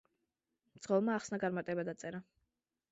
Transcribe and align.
მძღოლმა 0.79 1.19
ახსნა-განმარტება 1.21 1.87
დაწერა. 1.93 2.27